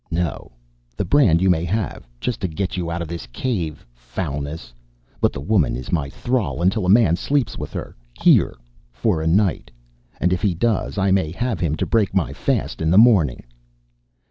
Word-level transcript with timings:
"No. 0.09 0.51
The 0.97 1.05
brand 1.05 1.43
you 1.43 1.49
may 1.51 1.63
have, 1.63 2.07
just 2.19 2.41
to 2.41 2.47
get 2.47 2.75
you 2.75 2.89
out 2.89 3.03
of 3.03 3.07
this 3.07 3.27
cave, 3.27 3.85
foulness; 3.93 4.73
but 5.19 5.31
the 5.31 5.39
woman 5.39 5.75
is 5.75 5.89
in 5.89 5.93
my 5.93 6.09
thrall 6.09 6.59
until 6.63 6.87
a 6.87 6.89
man 6.89 7.15
sleeps 7.15 7.55
with 7.55 7.71
her 7.73 7.95
here 8.19 8.57
for 8.91 9.21
a 9.21 9.27
night. 9.27 9.69
And 10.19 10.33
if 10.33 10.41
he 10.41 10.55
does, 10.55 10.97
I 10.97 11.11
may 11.11 11.29
have 11.33 11.59
him 11.59 11.75
to 11.75 11.85
break 11.85 12.15
my 12.15 12.33
fast 12.33 12.81
in 12.81 12.89
the 12.89 12.97
morning!" 12.97 13.45